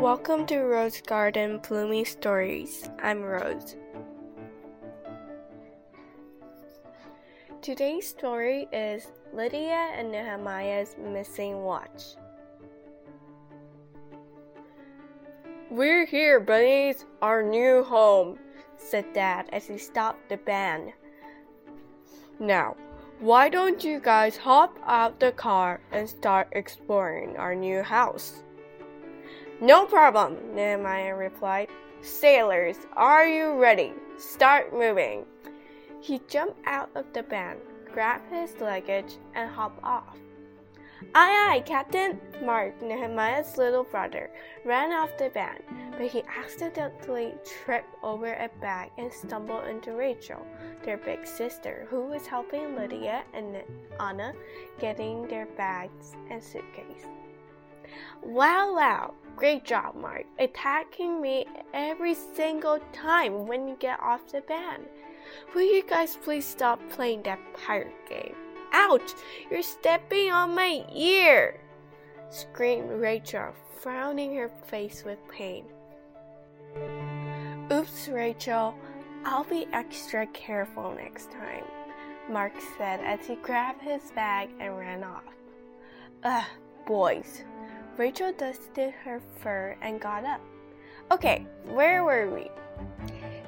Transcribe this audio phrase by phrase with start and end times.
[0.00, 2.90] Welcome to Rose Garden Bloomy Stories.
[3.02, 3.76] I'm Rose.
[7.62, 12.16] Today's story is Lydia and Nehemiah's Missing Watch.
[15.70, 18.38] We're here, bunnies, our new home,
[18.76, 20.92] said Dad as he stopped the band.
[22.38, 22.76] Now,
[23.18, 28.42] why don't you guys hop out the car and start exploring our new house?
[29.60, 31.68] No problem, Nehemiah replied.
[32.02, 33.94] Sailors, are you ready?
[34.18, 35.24] Start moving.
[36.02, 37.56] He jumped out of the van,
[37.90, 40.18] grabbed his luggage, and hopped off.
[41.14, 42.20] Aye, aye, Captain!
[42.44, 44.30] Mark, Nehemiah's little brother,
[44.66, 45.62] ran off the van,
[45.92, 50.46] but he accidentally tripped over a bag and stumbled into Rachel,
[50.84, 53.62] their big sister, who was helping Lydia and
[53.98, 54.34] Anna
[54.78, 57.06] getting their bags and suitcase.
[58.22, 59.14] Wow, wow!
[59.36, 64.82] Great job, Mark, attacking me every single time when you get off the van.
[65.54, 68.34] Will you guys please stop playing that pirate game?
[68.72, 69.12] Ouch!
[69.50, 71.60] You're stepping on my ear!
[72.30, 75.64] screamed Rachel, frowning her face with pain.
[77.72, 78.74] Oops, Rachel.
[79.24, 81.64] I'll be extra careful next time,
[82.30, 85.24] Mark said as he grabbed his bag and ran off.
[86.22, 86.44] Ugh,
[86.86, 87.42] boys.
[87.96, 90.40] Rachel dusted her fur and got up.
[91.10, 92.50] Okay, where were we?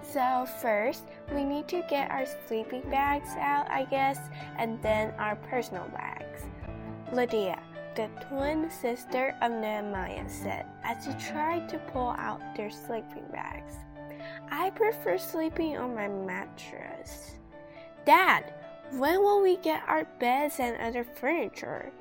[0.03, 4.19] So, first, we need to get our sleeping bags out, I guess,
[4.57, 6.45] and then our personal bags.
[7.13, 7.61] Lydia,
[7.95, 13.75] the twin sister of Nehemiah, said as she tried to pull out their sleeping bags.
[14.51, 17.33] I prefer sleeping on my mattress.
[18.07, 18.55] Dad,
[18.93, 21.93] when will we get our beds and other furniture?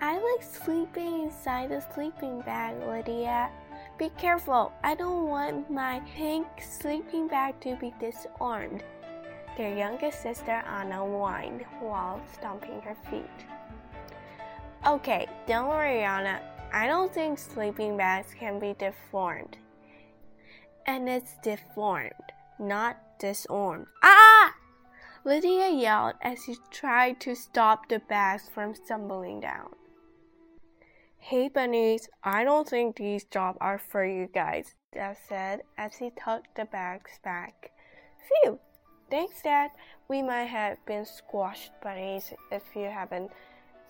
[0.00, 3.50] I like sleeping inside the sleeping bag, Lydia.
[3.98, 8.84] Be careful, I don't want my pink sleeping bag to be disarmed.
[9.56, 13.46] Their youngest sister Anna whined while stomping her feet.
[14.86, 16.42] Okay, don't worry, Anna.
[16.72, 19.56] I don't think sleeping bags can be deformed.
[20.84, 22.12] And it's deformed,
[22.58, 23.86] not disarmed.
[24.02, 24.54] Ah!
[25.24, 29.70] Lydia yelled as she tried to stop the bags from stumbling down.
[31.28, 36.12] Hey bunnies, I don't think these jobs are for you guys, Dad said as he
[36.16, 37.72] tucked the bags back.
[38.28, 38.60] Phew!
[39.10, 39.72] Thanks, Dad.
[40.06, 43.32] We might have been squashed bunnies if you haven't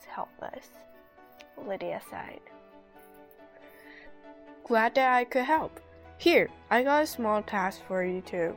[0.07, 0.71] helped us.
[1.69, 2.41] Lydia sighed.
[4.67, 5.79] Glad that I could help.
[6.17, 8.57] Here, I got a small task for you too.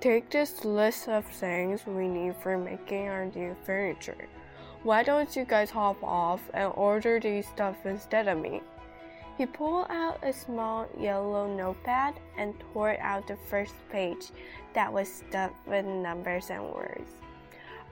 [0.00, 4.26] Take this list of things we need for making our new furniture.
[4.88, 8.62] Why don't you guys hop off and order these stuff instead of me?
[9.36, 14.30] He pulled out a small yellow notepad and tore out the first page
[14.72, 17.12] that was stuffed with numbers and words.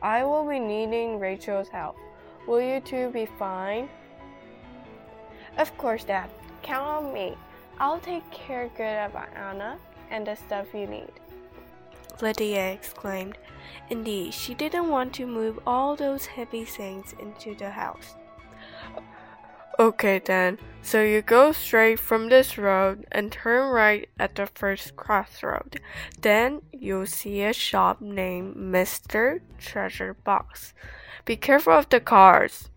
[0.00, 1.98] I will be needing Rachel's help.
[2.46, 3.90] Will you two be fine?
[5.58, 6.30] Of course, Dad.
[6.62, 7.36] Count on me.
[7.78, 9.76] I'll take care good of Anna
[10.10, 11.12] and the stuff you need.
[12.22, 13.36] Lydia exclaimed.
[13.91, 18.15] Indeed, she didn't want to move all those heavy things into the house.
[19.78, 20.59] Okay, then.
[20.82, 25.81] So you go straight from this road and turn right at the first crossroad.
[26.21, 29.41] Then you'll see a shop named Mr.
[29.59, 30.72] Treasure Box.
[31.25, 32.71] Be careful of the cars.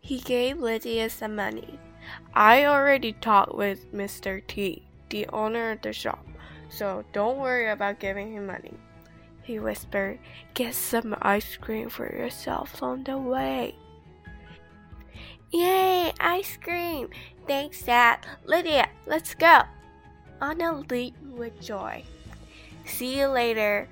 [0.00, 1.78] He gave Lydia some money.
[2.34, 4.46] I already talked with Mr.
[4.46, 6.24] T, the owner of the shop
[6.68, 8.74] so don't worry about giving him money.
[9.48, 10.18] He whispered,
[10.52, 13.76] Get some ice cream for yourself on the way.
[15.50, 17.08] Yay, ice cream!
[17.46, 18.26] Thanks, Dad.
[18.44, 19.62] Lydia, let's go.
[20.42, 22.04] Anna leaped with joy.
[22.84, 23.88] See you later.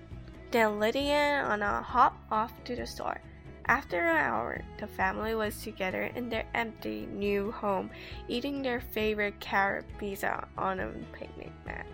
[0.51, 3.23] Then Lydia and Anna hopped off to the store.
[3.65, 7.89] After an hour, the family was together in their empty new home,
[8.29, 11.87] eating their favorite carrot pizza on a picnic mat.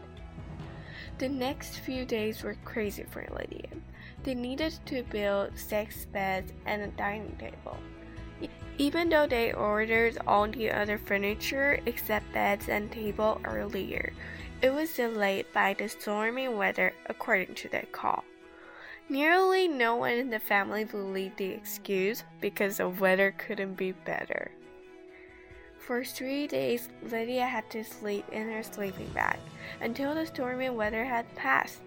[1.23, 3.69] The next few days were crazy for Lydia.
[4.25, 7.79] They needed to build six beds and a dining table.
[8.77, 14.13] Even though they ordered all the other furniture except beds and table earlier,
[14.63, 18.25] it was delayed by the stormy weather according to their call.
[19.09, 24.51] Nearly no one in the family believed the excuse because the weather couldn't be better.
[25.87, 29.39] For three days, Lydia had to sleep in her sleeping bag
[29.81, 31.83] until the stormy weather had passed.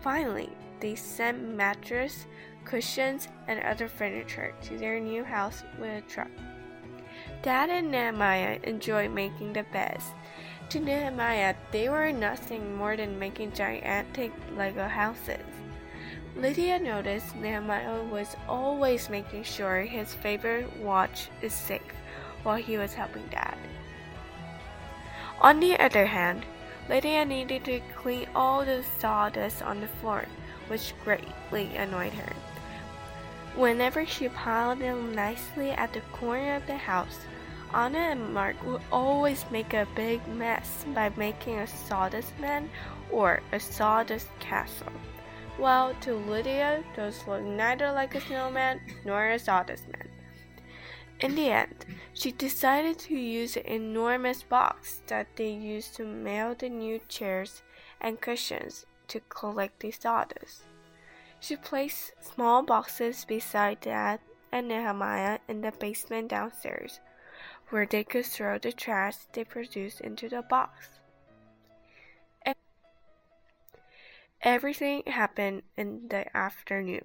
[0.00, 0.48] Finally,
[0.80, 2.24] they sent mattress,
[2.64, 6.30] cushions, and other furniture to their new house with a truck.
[7.42, 10.14] Dad and Nehemiah enjoyed making the beds.
[10.70, 15.44] To Nehemiah, they were nothing more than making gigantic Lego houses.
[16.36, 21.82] Lydia noticed Nehemiah was always making sure his favorite watch is safe
[22.42, 23.56] while he was helping Dad.
[25.40, 26.44] On the other hand,
[26.88, 30.26] Lydia needed to clean all the sawdust on the floor,
[30.68, 32.32] which greatly annoyed her.
[33.54, 37.18] Whenever she piled them nicely at the corner of the house,
[37.74, 42.70] Anna and Mark would always make a big mess by making a sawdust man
[43.10, 44.92] or a sawdust castle
[45.58, 50.08] while to Lydia those looked neither like a snowman nor a sawdust man.
[51.20, 51.86] In the end,
[52.16, 57.62] she decided to use an enormous box that they used to mail the new chairs
[58.00, 60.62] and cushions to collect the sawdust.
[61.40, 64.20] She placed small boxes beside Dad
[64.50, 67.00] and Nehemiah in the basement downstairs,
[67.68, 70.88] where they could throw the trash they produced into the box.
[74.40, 77.04] Everything happened in the afternoon,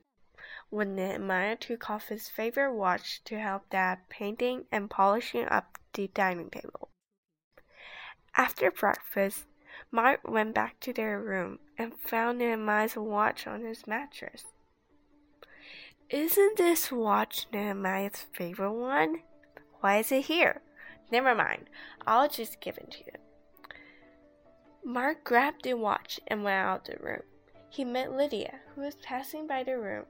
[0.71, 6.07] when Nehemiah took off his favorite watch to help Dad painting and polishing up the
[6.13, 6.89] dining table.
[8.35, 9.45] After breakfast,
[9.91, 14.45] Mark went back to their room and found Nehemiah's watch on his mattress.
[16.09, 19.21] Isn't this watch Nehemiah's favorite one?
[19.81, 20.61] Why is it here?
[21.11, 21.69] Never mind,
[22.07, 23.13] I'll just give it to you.
[24.83, 27.23] Mark grabbed the watch and went out the room.
[27.69, 30.05] He met Lydia, who was passing by the room,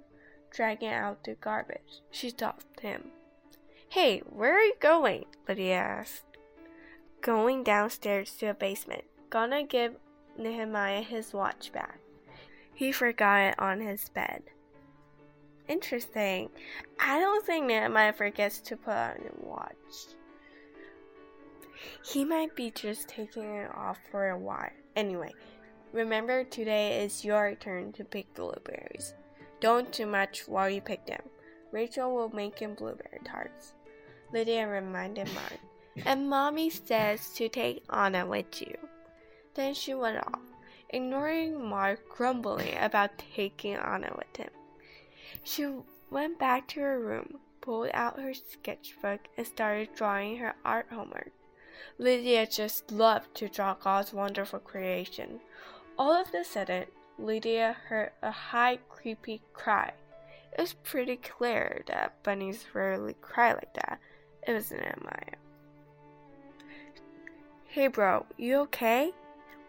[0.52, 2.02] dragging out the garbage.
[2.12, 3.12] She stopped him.
[3.90, 5.26] Hey, where are you going?
[5.48, 6.24] Lydia asked.
[7.22, 9.04] Going downstairs to the basement.
[9.30, 9.96] Gonna give
[10.38, 12.00] Nehemiah his watch back.
[12.74, 14.44] He forgot it on his bed.
[15.68, 16.50] Interesting.
[17.00, 19.74] I don't think Nehemiah forgets to put on a watch.
[22.04, 24.70] He might be just taking it off for a while.
[24.96, 25.32] Anyway,
[25.94, 29.14] Remember, today is your turn to pick the blueberries.
[29.62, 31.22] Don't too much while you pick them.
[31.72, 33.74] Rachel will make him blueberry tarts.
[34.34, 35.60] Lydia reminded Mark.
[36.06, 38.76] And mommy says to take Anna with you.
[39.54, 40.42] Then she went off,
[40.90, 44.50] ignoring Mark grumbling about taking Anna with him.
[45.44, 45.68] She
[46.10, 51.32] went back to her room, pulled out her sketchbook, and started drawing her art homework.
[51.98, 55.40] Lydia just loved to draw God's wonderful creation.
[55.98, 56.86] All of a sudden,
[57.22, 59.94] Lydia heard a high, creepy cry.
[60.58, 64.00] It was pretty clear that bunnies rarely cry like that.
[64.48, 65.38] It was an Nehemiah.
[67.68, 69.12] Hey, bro, you okay?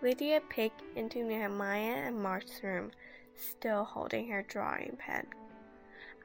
[0.00, 2.90] Lydia peeked into Nehemiah and Mark's room,
[3.36, 5.26] still holding her drawing pen.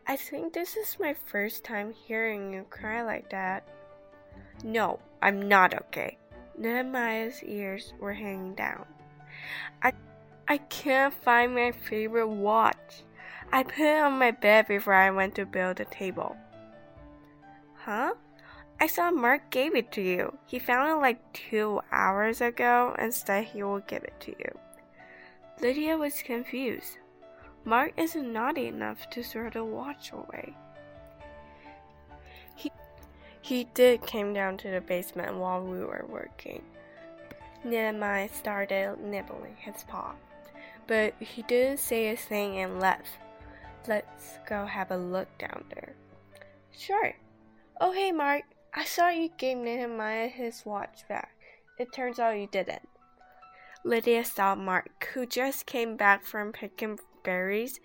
[0.07, 3.68] I think this is my first time hearing you cry like that.
[4.63, 6.18] No, I'm not okay.
[6.57, 8.85] Nehemiah's ears were hanging down.
[9.83, 9.91] I
[10.47, 13.03] I can't find my favorite watch.
[13.51, 16.35] I put it on my bed before I went to build the table.
[17.75, 18.13] Huh?
[18.79, 20.38] I saw Mark gave it to you.
[20.45, 24.57] He found it like two hours ago and said he will give it to you.
[25.59, 26.99] Lydia was confused.
[27.65, 30.56] Mark isn't naughty enough to throw the watch away.
[32.56, 32.71] He,
[33.42, 36.61] he did came down to the basement while we were working.
[37.63, 40.13] Nehemiah started nibbling his paw,
[40.87, 43.09] but he didn't say a thing and left.
[43.87, 45.94] Let's go have a look down there.
[46.71, 47.13] Sure.
[47.79, 48.44] Oh, hey, Mark.
[48.73, 51.31] I saw you gave Nehemiah his watch back.
[51.79, 52.87] It turns out you didn't.
[53.83, 57.79] Lydia saw Mark, who just came back from picking berries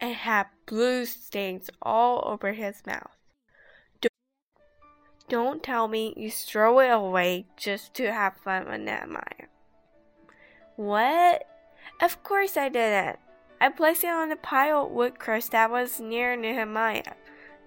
[0.00, 3.16] and had blue stains all over his mouth.
[5.28, 9.48] Don't tell me you throw it away just to have fun with Nehemiah.
[10.76, 11.44] What?
[12.00, 13.18] Of course I didn't.
[13.60, 17.14] I placed it on a pile of wood crust that was near Nehemiah.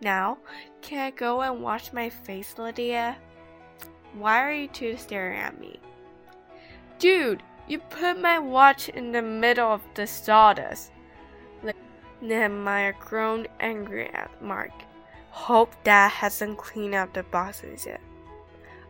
[0.02, 0.40] Now,
[0.82, 3.18] can I go and wash my face, Lydia?
[4.14, 5.80] Why are you two staring at me?
[7.00, 10.92] Dude, you put my watch in the middle of the sawdust.
[12.22, 14.72] Nehemiah groaned angry at Mark.
[15.30, 18.02] Hope Dad hasn't cleaned up the boxes yet.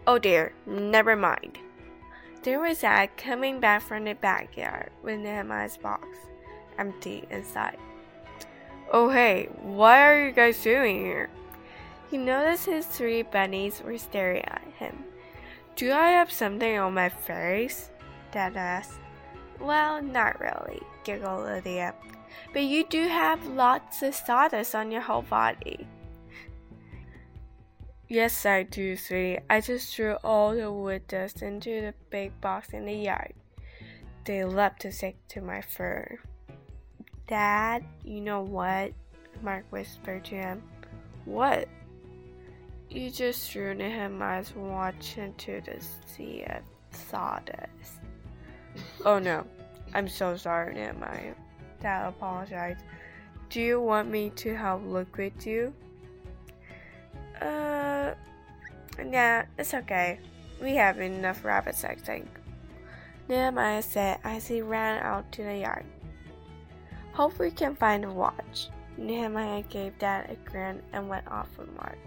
[0.07, 1.57] Oh dear, never mind.
[2.45, 6.05] There was Dad coming back from the backyard with Nehemiah's box,
[6.77, 7.79] empty inside.
[8.93, 11.31] Oh hey, what are you guys doing here?
[12.11, 15.05] He noticed his three bunnies were staring at him.
[15.75, 17.89] Do I have something on my face?
[18.31, 18.99] Dad asked.
[19.59, 21.95] Well, not really, giggled Lydia.
[22.53, 25.87] But you do have lots of sawdust on your whole body.
[28.07, 29.39] Yes, I do, sweetie.
[29.49, 33.33] I just threw all the wood dust into the big box in the yard.
[34.25, 36.19] They love to stick to my fur.
[37.27, 38.93] Dad, you know what?
[39.41, 40.63] Mark whispered to him.
[41.25, 41.67] What?
[42.89, 48.01] You just threw Nehemiah's watch into the sea of sawdust.
[49.03, 49.45] oh no,
[49.95, 51.33] I'm so sorry, Nehemiah.
[51.81, 52.83] Dad apologized.
[53.49, 55.73] Do you want me to help look with you?
[57.41, 58.13] Uh,
[59.11, 60.19] yeah, it's okay.
[60.61, 62.27] We have enough rabbits, I think.
[63.27, 65.85] Nehemiah said as he ran out to the yard.
[67.13, 68.69] Hope we can find a watch.
[68.97, 71.97] Nehemiah gave Dad a grin and went off with Mark.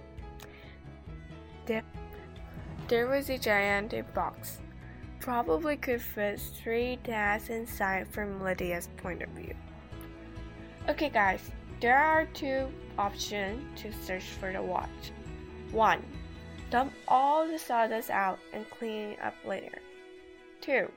[1.66, 1.82] There,
[2.88, 4.58] there was a gigantic box.
[5.20, 9.54] Probably could fit three dads inside from Lydia's point of view.
[10.88, 12.68] Okay, guys, there are two
[12.98, 15.12] options to search for the watch.
[15.72, 16.02] 1.
[16.70, 19.78] Dump all the sawdust out and clean it up later.
[20.60, 20.90] 2.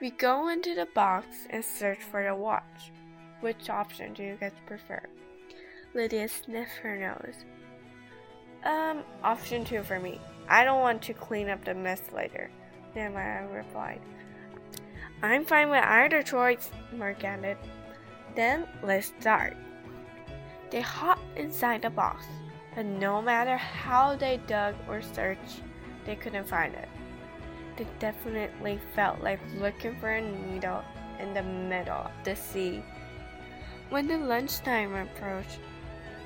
[0.00, 2.92] We go into the box and search for the watch.
[3.40, 5.02] Which option do you guys prefer?
[5.94, 7.44] Lydia sniffed her nose.
[8.64, 10.20] Um, option 2 for me.
[10.48, 12.50] I don't want to clean up the mess later,
[12.94, 14.00] Nehemiah replied.
[15.22, 17.56] I'm fine with either choice, Mark added.
[18.34, 19.56] Then let's start.
[20.70, 22.26] They hopped inside the box
[22.74, 25.62] but no matter how they dug or searched,
[26.04, 26.88] they couldn't find it.
[27.76, 30.82] They definitely felt like looking for a needle
[31.20, 32.82] in the middle of the sea.
[33.90, 35.58] When the lunchtime approached,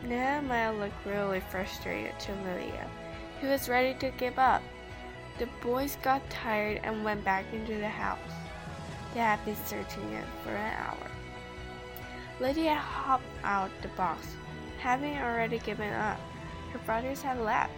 [0.04, 2.88] Nehemiah looked really frustrated to Lydia,
[3.40, 4.62] He was ready to give up.
[5.38, 8.18] The boys got tired and went back into the house.
[9.14, 11.10] They had been searching it for an hour.
[12.40, 14.26] Lydia hopped out the box,
[14.78, 16.20] having already given up.
[16.72, 17.72] Her brothers had left.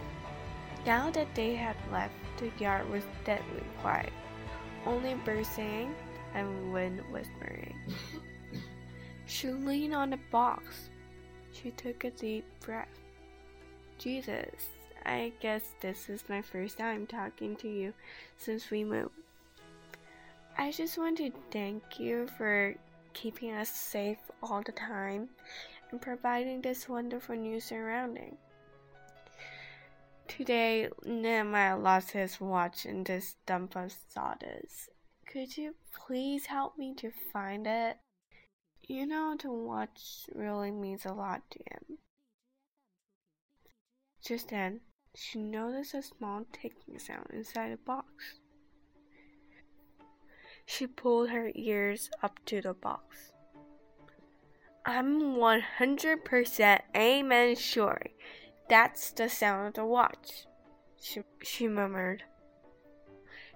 [0.87, 4.13] Now that they had left, the yard was deadly quiet.
[4.87, 5.95] Only birds sang
[6.35, 7.77] and wind whispering.
[9.27, 10.91] she leaned on the box.
[11.53, 12.89] She took a deep breath.
[13.99, 14.69] Jesus,
[15.05, 17.93] I guess this is my first time talking to you
[18.39, 19.13] since we moved.
[20.57, 22.75] I just want to thank you for
[23.13, 25.29] keeping us safe all the time
[25.91, 28.37] and providing this wonderful new surrounding.
[30.37, 34.91] Today, Nehemiah lost his watch in this dump of sawdust.
[35.27, 37.97] Could you please help me to find it?
[38.87, 41.99] You know, the watch really means a lot to him.
[44.25, 44.83] Just then,
[45.17, 48.39] she noticed a small ticking sound inside the box.
[50.65, 53.33] She pulled her ears up to the box.
[54.87, 58.01] I'm 100% amen sure
[58.71, 60.47] that's the sound of the watch,
[60.99, 62.23] she, she murmured.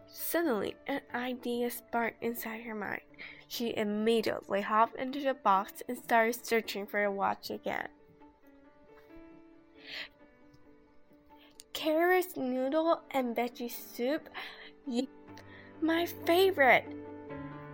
[0.07, 3.01] Suddenly, an idea sparked inside her mind.
[3.49, 7.89] She immediately hopped into the box and started searching for the watch again.
[11.73, 14.29] Carrot noodle and veggie soup?
[15.81, 16.87] My favorite!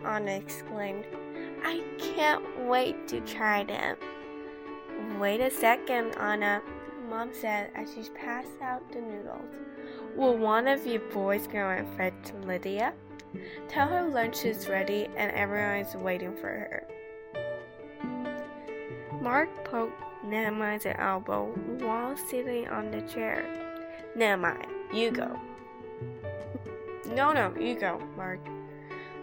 [0.04, 1.04] Anna exclaimed.
[1.62, 3.96] I can't wait to try them.
[5.18, 6.62] Wait a second, Anna.
[7.10, 9.56] Mom said as she passed out the noodles.
[10.14, 12.92] Will one of you boys go and fetch Lydia?
[13.66, 16.86] Tell her lunch is ready and everyone is waiting for her.
[19.20, 21.46] Mark poked Nehemiah's elbow
[21.80, 23.44] while sitting on the chair.
[24.14, 25.36] Nehemiah, you go.
[27.06, 28.38] No, no, you go, Mark.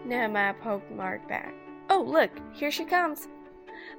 [0.06, 1.54] Nehemiah poked Mark back.
[1.90, 3.30] Oh, look, here she comes.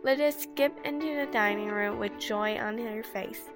[0.03, 3.49] Lydia skipped into the dining room with joy on her face.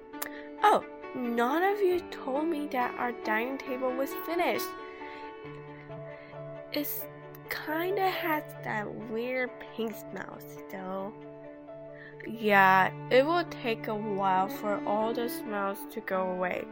[0.63, 4.65] Oh, none of you told me that our dining table was finished.
[6.71, 7.05] It's
[7.49, 11.13] kinda has that weird pink smell still.
[12.25, 16.65] Yeah, it will take a while for all the smells to go away.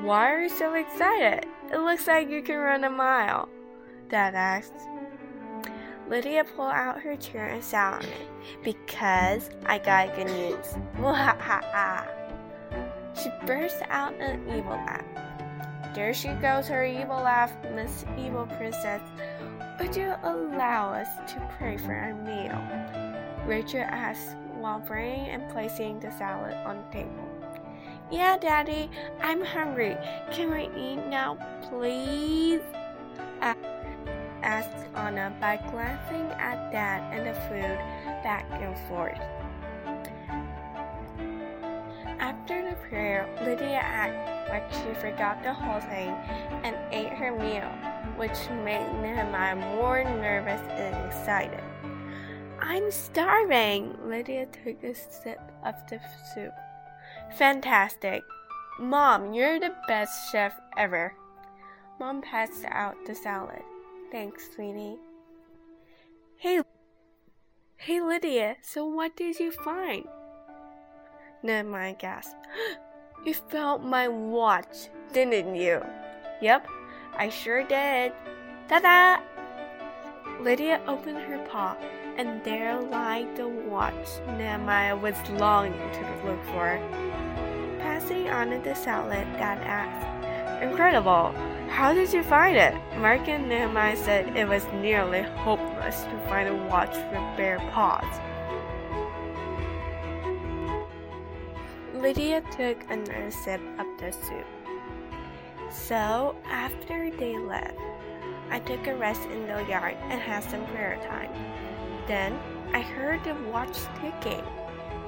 [0.00, 1.46] Why are you so excited?
[1.70, 3.48] It looks like you can run a mile.
[4.08, 4.88] Dad asked.
[6.08, 8.28] Lydia pulled out her chair and sat on it.
[8.62, 10.74] Because I got good news.
[13.14, 15.04] She burst out an evil laugh.
[15.94, 19.00] There she goes, her evil laugh, Miss Evil Princess.
[19.78, 22.60] Would you allow us to pray for our meal?
[23.46, 27.28] Rachel asked while bringing and placing the salad on the table.
[28.10, 28.90] Yeah, Daddy,
[29.20, 29.96] I'm hungry.
[30.32, 31.36] Can we eat now,
[31.68, 32.62] please?
[33.40, 33.54] Uh,
[34.42, 37.78] asked Anna by glancing at Dad and the food
[38.22, 39.18] back and forth.
[42.44, 46.10] After the prayer, Lydia acted like she forgot the whole thing
[46.62, 47.70] and ate her meal,
[48.18, 51.64] which made Nehemiah more nervous and excited.
[52.60, 53.96] I'm starving!
[54.04, 55.98] Lydia took a sip of the
[56.34, 56.52] soup.
[57.38, 58.22] Fantastic!
[58.78, 61.14] Mom, you're the best chef ever.
[61.98, 63.62] Mom passed out the salad.
[64.12, 64.98] Thanks, sweetie.
[66.36, 66.60] Hey,
[67.78, 70.04] hey, Lydia, so what did you find?
[71.44, 72.34] Nehemiah gasped.
[73.26, 75.84] You found my watch, didn't you?
[76.40, 76.66] Yep,
[77.18, 78.12] I sure did.
[78.66, 79.20] Ta da!
[80.40, 81.76] Lydia opened her paw,
[82.16, 84.08] and there lay the watch
[84.38, 86.80] Nehemiah was longing to look for.
[87.78, 91.34] Passing on the salad, Dad asked, Incredible!
[91.68, 92.74] How did you find it?
[92.96, 98.20] Mark and Nehemiah said it was nearly hopeless to find a watch with bare paws.
[102.04, 104.44] Lydia took another sip of the soup.
[105.70, 107.78] So, after they left,
[108.50, 111.32] I took a rest in the yard and had some prayer time.
[112.06, 112.38] Then,
[112.74, 114.44] I heard the watch ticking.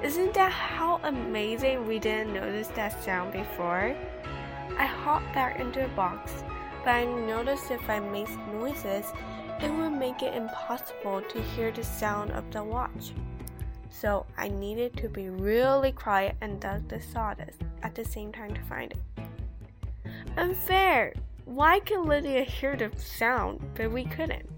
[0.02, 3.94] Isn't that how amazing we didn't notice that sound before?
[4.78, 6.44] I hopped back into the box,
[6.82, 9.12] but I noticed if I made noises,
[9.60, 13.12] it would make it impossible to hear the sound of the watch
[13.90, 18.54] so I needed to be really quiet and dug the sawdust at the same time
[18.54, 18.98] to find it.
[20.36, 21.14] Unfair!
[21.44, 24.48] Why can Lydia hear the sound, but we couldn't?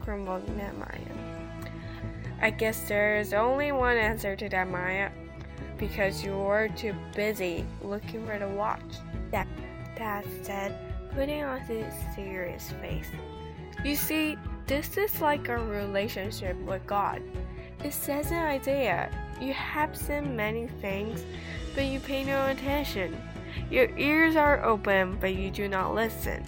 [0.00, 0.98] grumbled Nehemiah.
[2.42, 5.10] I guess there is only one answer to that, Maya.
[5.78, 8.80] Because you were too busy looking for the watch.
[9.30, 9.48] That
[9.96, 10.76] Dad said,
[11.14, 13.08] putting on his serious face.
[13.84, 17.22] You see, this is like a relationship with God.
[17.84, 19.10] It says in Isaiah,
[19.40, 21.22] You have seen many things,
[21.74, 23.14] but you pay no attention.
[23.70, 26.42] Your ears are open, but you do not listen.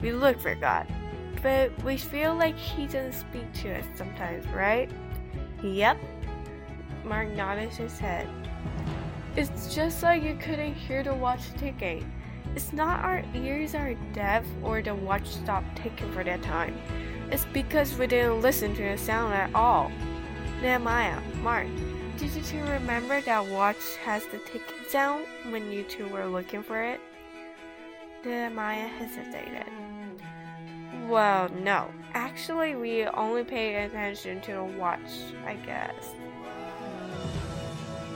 [0.00, 0.86] We look for God,
[1.42, 4.90] but we feel like He doesn't speak to us sometimes, right?
[5.62, 5.98] Yep.
[7.04, 8.26] Mark nodded his head.
[9.36, 12.10] It's just like you couldn't hear the watch ticking.
[12.54, 16.80] It's not our ears are deaf or the watch stopped ticking for that time.
[17.30, 19.90] It's because we didn't listen to the sound at all.
[20.62, 21.66] Nehemiah, Mark,
[22.18, 26.62] did you two remember that watch has the ticking sound when you two were looking
[26.62, 27.00] for it?
[28.24, 29.66] Nehemiah hesitated.
[31.08, 31.90] Well, no.
[32.14, 35.00] Actually, we only pay attention to the watch,
[35.44, 36.14] I guess.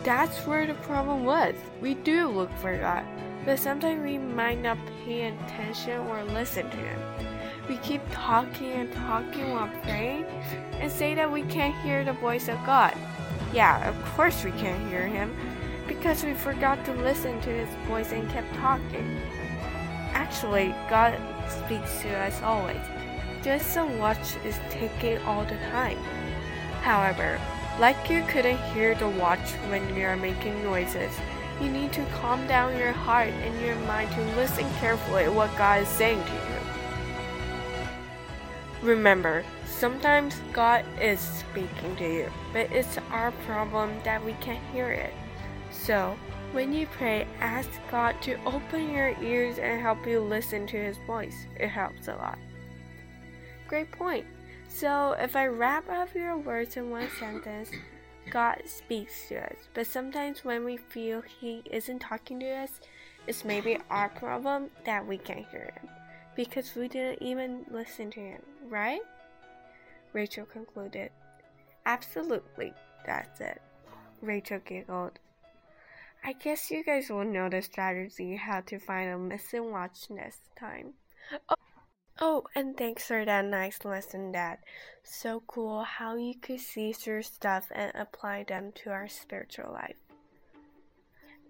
[0.04, 1.56] That's where the problem was.
[1.80, 3.04] We do look for God,
[3.44, 7.00] but sometimes we might not pay attention or listen to Him.
[7.68, 10.24] We keep talking and talking while praying
[10.74, 12.96] and say that we can't hear the voice of God.
[13.52, 15.34] Yeah, of course we can't hear Him
[15.88, 19.20] because we forgot to listen to His voice and kept talking.
[20.12, 22.80] Actually, God speaks to us always.
[23.42, 25.98] Just the watch is ticking all the time.
[26.82, 27.40] However,
[27.80, 31.12] like you couldn't hear the watch when you are making noises,
[31.60, 35.82] you need to calm down your heart and your mind to listen carefully what God
[35.82, 36.55] is saying to you.
[38.82, 44.90] Remember, sometimes God is speaking to you, but it's our problem that we can't hear
[44.90, 45.12] it.
[45.70, 46.16] So,
[46.52, 50.98] when you pray, ask God to open your ears and help you listen to His
[51.06, 51.46] voice.
[51.58, 52.38] It helps a lot.
[53.66, 54.26] Great point.
[54.68, 57.70] So, if I wrap up your words in one sentence,
[58.30, 62.80] God speaks to us, but sometimes when we feel He isn't talking to us,
[63.26, 65.95] it's maybe our problem that we can't hear Him
[66.36, 69.00] because we didn't even listen to him, right?
[70.12, 71.10] Rachel concluded.
[71.86, 72.72] Absolutely,
[73.04, 73.60] that's it.
[74.20, 75.18] Rachel giggled.
[76.24, 80.40] I guess you guys will know the strategy how to find a missing watch next
[80.58, 80.94] time.
[81.48, 81.54] Oh,
[82.20, 84.58] oh, and thanks for that nice lesson, Dad.
[85.04, 89.96] So cool how you could see through stuff and apply them to our spiritual life.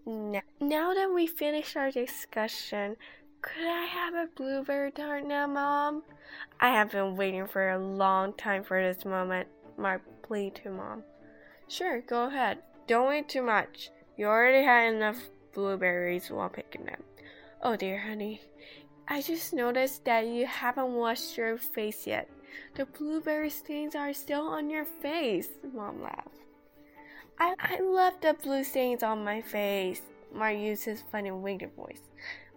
[0.04, 2.96] Now, now that we finished our discussion,
[3.42, 6.02] could I have a blueberry tart now, Mom?
[6.60, 9.48] I have been waiting for a long time for this moment.
[9.78, 11.02] My plea to Mom.
[11.68, 12.58] Sure, go ahead.
[12.86, 13.90] Don't eat too much.
[14.16, 17.02] You already had enough blueberries while picking them.
[17.62, 18.40] Oh dear, honey.
[19.08, 22.28] I just noticed that you haven't washed your face yet.
[22.74, 26.28] The blueberry stains are still on your face, Mom laughed.
[27.38, 30.00] I, I love the blue stains on my face.
[30.32, 32.00] Mark used his funny winged voice.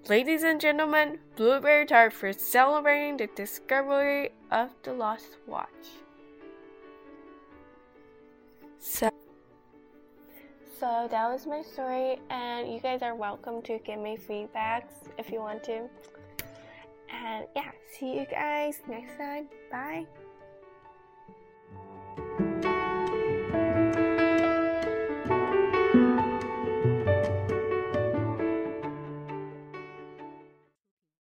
[0.07, 5.67] Ladies and gentlemen, Blueberry Tart for celebrating the discovery of the lost watch.
[8.79, 9.11] So,
[10.79, 15.29] So that was my story, and you guys are welcome to give me feedbacks if
[15.29, 15.89] you want to.
[17.11, 19.47] And yeah, see you guys next time.
[19.71, 20.05] Bye.